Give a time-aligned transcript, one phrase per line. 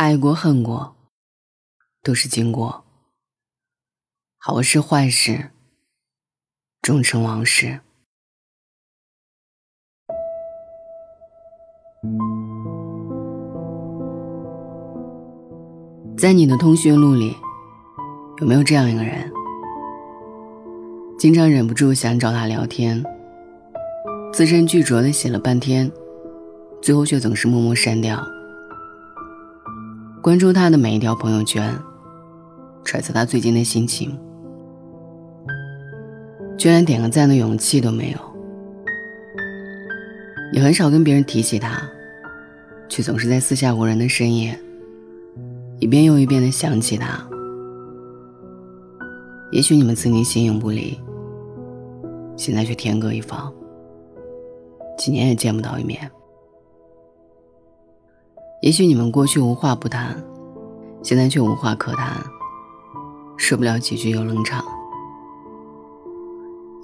[0.00, 0.96] 爱过恨过，
[2.02, 2.86] 都是经过。
[4.38, 5.50] 好事坏事，
[6.80, 7.80] 终成往事。
[16.16, 17.36] 在你的通讯录里，
[18.38, 19.30] 有没有这样一个人？
[21.18, 23.04] 经常忍不住想找他聊天，
[24.32, 25.92] 字斟句酌的写了半天，
[26.80, 28.26] 最后却总是默默删掉。
[30.22, 31.74] 关注他的每一条朋友圈，
[32.84, 34.18] 揣测他最近的心情，
[36.58, 38.18] 居然点个赞的勇气都没有。
[40.52, 41.80] 你很少跟别人提起他，
[42.86, 44.58] 却总是在四下无人的深夜，
[45.78, 47.26] 一遍又一遍的想起他。
[49.50, 51.00] 也许你们曾经形影不离。
[52.36, 53.50] 现在却天各一方，
[54.98, 56.10] 几年也见不到一面。
[58.60, 60.22] 也许你们过去无话不谈，
[61.02, 62.22] 现在却无话可谈，
[63.38, 64.62] 说不了几句又冷场。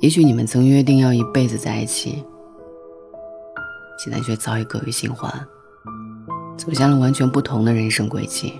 [0.00, 2.24] 也许你们曾约定要一辈子在一起，
[4.02, 5.30] 现在却早已各于新欢，
[6.56, 8.48] 走向了完全不同的人生轨迹。《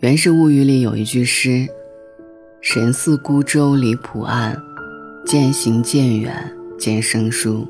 [0.00, 1.68] 源氏物语》里有一句诗。
[2.62, 4.60] 神似孤舟离浦岸，
[5.24, 7.64] 渐行渐远渐生疏。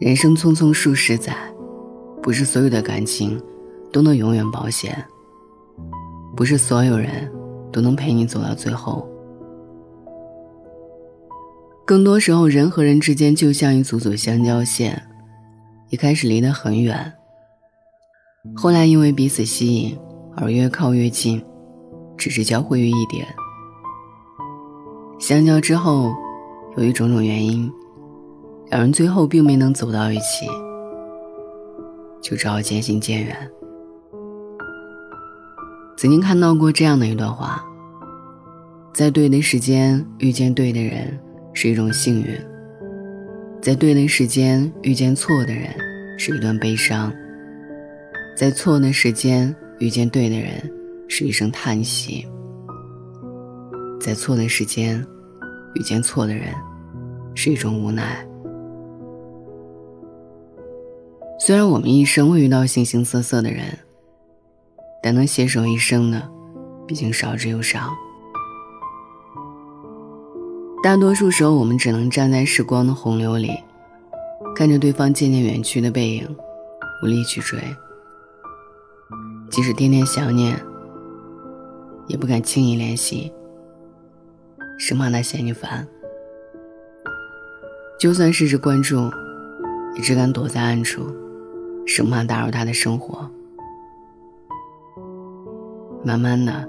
[0.00, 1.36] 人生匆匆数十载，
[2.22, 3.38] 不是所有的感情
[3.92, 4.96] 都能永远保险，
[6.34, 7.30] 不是所有人
[7.70, 9.06] 都能陪你走到最后。
[11.84, 15.02] 更多时候，人和人之间就像一组组相交线，
[15.90, 17.12] 一开始离得很远，
[18.56, 19.98] 后来因为彼此吸引
[20.34, 21.44] 而越靠越近。
[22.16, 23.26] 只是交汇于一点，
[25.18, 26.10] 相交之后，
[26.76, 27.70] 由于种种原因，
[28.70, 30.46] 两人最后并没能走到一起，
[32.20, 33.36] 就只好渐行渐远。
[35.96, 37.64] 曾经看到过这样的一段话：
[38.94, 41.18] 在对的时间遇见对的人
[41.52, 42.38] 是一种幸运，
[43.60, 45.68] 在对的时间遇见错的人
[46.16, 47.12] 是一段悲伤，
[48.36, 50.52] 在错的时间遇见对的人。
[51.12, 52.24] 是一声叹息，
[54.00, 55.04] 在错的时间
[55.74, 56.54] 遇见错的人，
[57.34, 58.24] 是一种无奈。
[61.42, 63.78] 虽然我们一生会遇到形形色色的人，
[65.02, 66.30] 但能携手一生的，
[66.86, 67.90] 毕竟少之又少。
[70.82, 73.58] 大多数时候，我们只能站在时光的洪流里，
[74.54, 76.36] 看着对方渐渐远去的背影，
[77.02, 77.58] 无力去追。
[79.48, 80.54] 即使天天想念。
[82.06, 83.32] 也不敢轻易联系，
[84.76, 85.86] 生怕他嫌你烦。
[88.00, 89.08] 就算试着关注，
[89.94, 91.06] 也只敢躲在暗处，
[91.86, 93.30] 生怕打扰他的生活。
[96.04, 96.68] 慢慢的，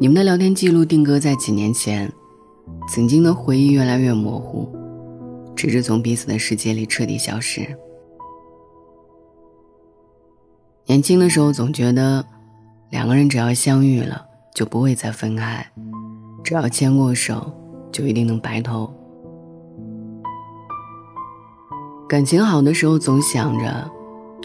[0.00, 2.12] 你们的聊天记录定格在几年前，
[2.88, 4.68] 曾经的回忆越来越模糊，
[5.54, 7.76] 直至从彼此的世界里彻底消失。
[10.86, 12.24] 年轻的时候总觉得，
[12.90, 14.26] 两个人只要相遇了。
[14.54, 15.64] 就不会再分开，
[16.42, 17.52] 只要牵过手，
[17.92, 18.92] 就一定能白头。
[22.08, 23.88] 感情好的时候，总想着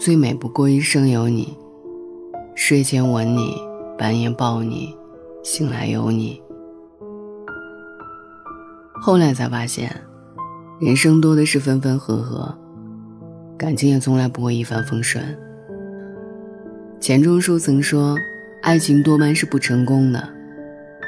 [0.04, 1.56] 最美不过一生有你，
[2.54, 3.56] 睡前吻你，
[3.96, 4.94] 半夜抱你，
[5.42, 6.42] 醒来有你。
[9.00, 9.90] 后来才发现，
[10.78, 12.54] 人生多的是分分合合，
[13.56, 15.24] 感情也从来不会一帆风顺。
[17.00, 18.14] 钱钟书曾说。
[18.60, 20.28] 爱情多半是不成功的，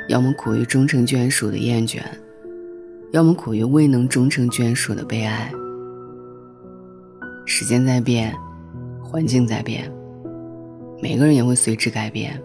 [0.09, 2.01] 要么苦于终成眷属的厌倦，
[3.13, 5.53] 要么苦于未能终成眷属的悲哀。
[7.47, 8.34] 时间在变，
[9.16, 9.91] 环境在变，
[11.00, 12.38] 每个人也会随之改变。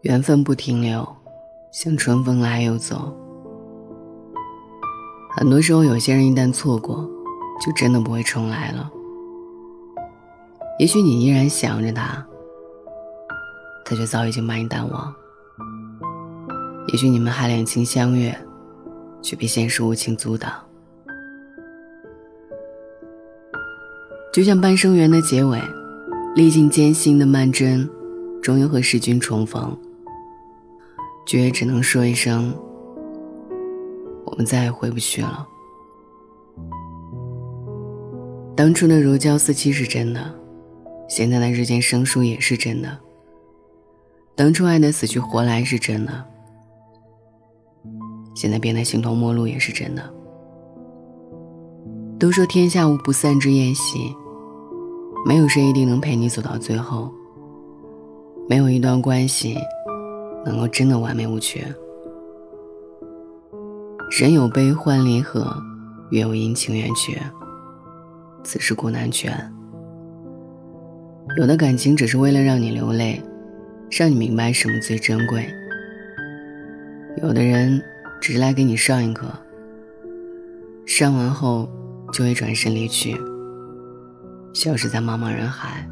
[0.00, 1.06] 缘分不停留，
[1.70, 3.14] 像春风来又走。
[5.36, 7.06] 很多时候，有些人一旦错过，
[7.60, 8.90] 就真的不会重来了。
[10.78, 12.26] 也许你依然想着他，
[13.84, 15.14] 他却早已经把你淡忘。
[16.88, 18.34] 也许你们还两情相悦，
[19.20, 20.50] 却被现实无情阻挡。
[24.34, 25.62] 就像《半生缘》的结尾，
[26.34, 27.88] 历尽艰辛的曼桢，
[28.42, 29.78] 终于和世君重逢，
[31.24, 32.52] 却也只能说一声：
[34.26, 35.46] 我们再也回不去了。
[38.56, 40.34] 当初的如胶似漆是真的。
[41.08, 42.98] 现在的日渐生疏也是真的。
[44.34, 46.24] 当初爱的死去活来是真的，
[48.34, 50.02] 现在变得形同陌路也是真的。
[52.18, 54.12] 都说天下无不散之宴席，
[55.26, 57.12] 没有谁一定能陪你走到最后。
[58.46, 59.56] 没有一段关系
[60.44, 61.64] 能够真的完美无缺。
[64.10, 65.56] 人有悲欢离合，
[66.10, 67.18] 月有阴晴圆缺，
[68.44, 69.32] 此事古难全。
[71.38, 73.22] 有的感情只是为了让你流泪，
[73.90, 75.42] 让你明白什么最珍贵；
[77.22, 77.82] 有的人
[78.20, 79.26] 只是来给你上一课，
[80.84, 81.66] 上完后
[82.12, 83.16] 就会转身离去，
[84.54, 85.86] 消失在茫茫人海。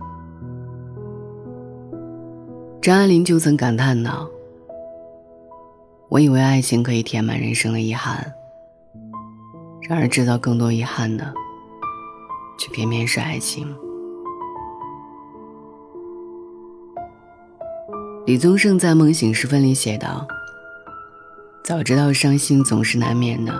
[2.81, 4.29] 张爱玲就曾感叹道。
[6.09, 8.33] 我以为爱情可以填满人生的遗憾，
[9.89, 11.33] 然而制造更多遗憾的，
[12.59, 13.67] 却偏偏是爱情。
[18.27, 20.27] 李宗盛在《梦醒时分》里写道
[21.65, 23.53] ：“早知道伤心总是难免的，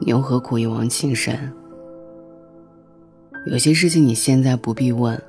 [0.00, 1.52] 你又何苦一往情深？
[3.46, 5.22] 有些事情你现在不必问，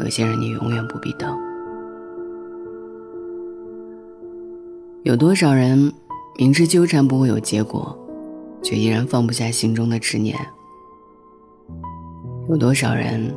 [0.00, 1.38] 有些人你永远不必等。”
[5.04, 5.92] 有多少人
[6.38, 7.96] 明知纠缠不会有结果，
[8.62, 10.34] 却依然放不下心中的执念？
[12.48, 13.32] 有多少人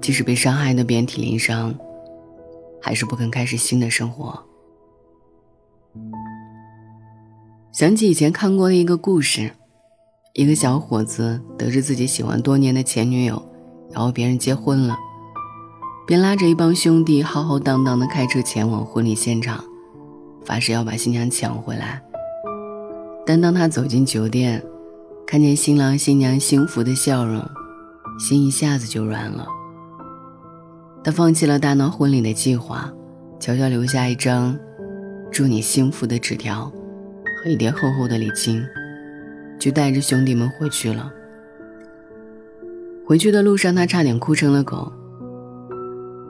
[0.00, 1.74] 即使被伤害的遍体鳞伤，
[2.80, 4.42] 还是不肯开始新的生活？
[7.72, 9.50] 想起以前看过的一个故事，
[10.36, 13.42] 一个小伙子得知自己喜欢多年的前女友
[13.94, 14.94] 要和别人结婚了，
[16.06, 19.64] 便拉着一帮兄弟浩浩荡荡的开车前往婚礼现场。
[20.44, 22.02] 发誓要把新娘抢回来，
[23.24, 24.62] 但当他走进酒店，
[25.26, 27.42] 看见新郎新娘幸福的笑容，
[28.18, 29.46] 心一下子就软了。
[31.02, 32.92] 他放弃了大闹婚礼的计划，
[33.40, 34.54] 悄悄留下一张
[35.32, 36.70] “祝你幸福”的纸条
[37.42, 38.62] 和一叠厚厚的礼金，
[39.58, 41.12] 就带着兄弟们回去了。
[43.06, 44.92] 回去的路上，他差点哭成了狗。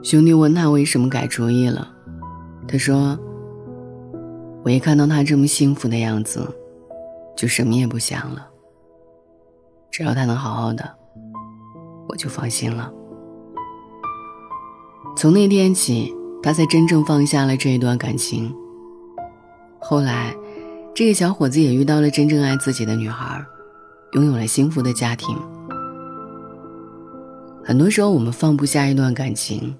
[0.03, 1.87] 兄弟问他为什么改主意了，
[2.67, 3.17] 他说。
[4.63, 6.45] 我一看到他这么幸福的样子，
[7.37, 8.49] 就什么也不想了。
[9.89, 10.83] 只要他能好好的，
[12.09, 12.91] 我就放心了。
[15.15, 16.13] 从那天起，
[16.43, 18.53] 他才真正放下了这一段感情。
[19.79, 20.35] 后来，
[20.97, 23.45] 这个小伙子也遇到了真正爱自己的女孩，
[24.13, 25.37] 拥有了幸福的家庭。
[27.63, 29.75] 很多时候，我们放不下一段感情，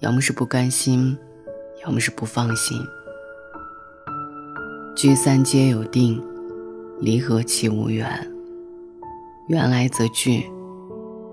[0.00, 1.14] 要么是不甘心，
[1.84, 2.78] 要么是不放心。
[4.96, 6.18] 聚散皆有定，
[7.00, 8.08] 离合岂无缘？
[9.48, 10.46] 缘来则聚，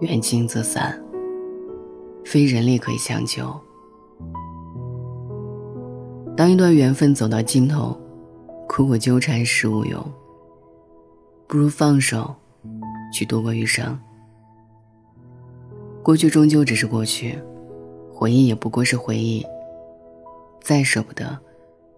[0.02, 1.02] 缘尽则散。
[2.26, 3.58] 非人力可以强求。
[6.36, 7.98] 当一段缘分走到尽头，
[8.70, 10.00] 苦苦纠缠时无用，
[11.48, 12.36] 不如放手，
[13.12, 14.00] 去度过余生。
[16.04, 17.38] 过去终究只是过去，
[18.14, 19.44] 回忆也不过是回忆。
[20.62, 21.36] 再舍不得，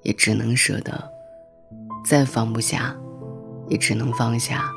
[0.04, 1.12] 也只能舍得。
[2.06, 2.96] 再放不下，
[3.68, 4.72] 也只能放下。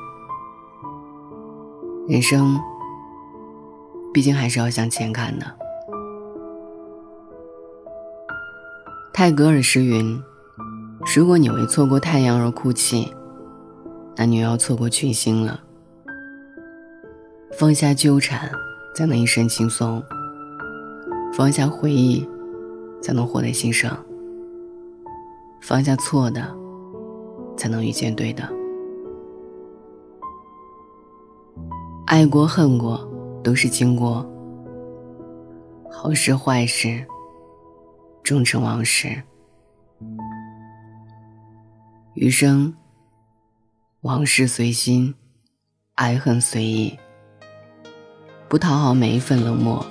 [2.08, 2.60] 人生，
[4.12, 5.46] 毕竟还是要向前看的。
[9.12, 10.20] 泰戈尔诗云
[11.12, 13.12] ：“如果你为错过太阳而哭泣，
[14.16, 15.60] 那你又要错过群星了。”
[17.58, 18.50] 放下纠缠，
[18.94, 20.00] 才能一身轻松；
[21.32, 22.28] 放下回忆，
[23.02, 23.90] 才能活得新生；
[25.60, 26.54] 放下错的。
[27.56, 28.42] 才能遇见对的。
[32.04, 33.08] 爱过恨过，
[33.44, 34.28] 都是经过。
[35.88, 37.06] 好事坏事，
[38.24, 39.22] 终成往事。
[42.14, 42.72] 余生，
[44.02, 45.12] 往事随心，
[45.96, 46.96] 爱恨随意。
[48.48, 49.84] 不讨好每一份冷漠，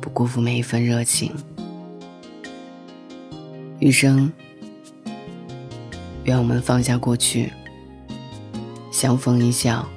[0.00, 1.34] 不辜负每一份热情。
[3.80, 4.32] 余生。
[6.22, 7.52] 愿我们放下过去，
[8.92, 9.88] 相逢一笑，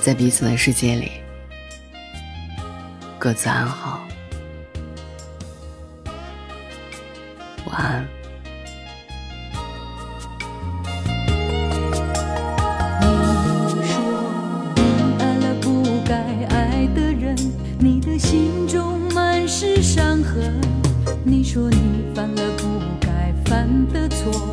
[0.00, 1.12] 在彼此的世界里
[3.20, 4.03] 各自安好。
[7.66, 8.06] 晚安。
[13.00, 13.06] 你
[13.86, 13.94] 说
[14.76, 14.80] 你
[15.18, 16.14] 爱了不该
[16.50, 17.36] 爱的人，
[17.78, 20.60] 你的心中满是伤痕。
[21.22, 23.32] 你说你犯了不该。
[23.46, 24.52] 犯的错，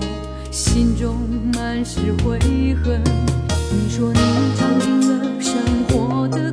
[0.51, 1.15] 心中
[1.53, 2.37] 满是悔
[2.83, 3.01] 恨。
[3.71, 4.19] 你说你
[4.57, 5.55] 尝尽了生
[5.87, 6.50] 活的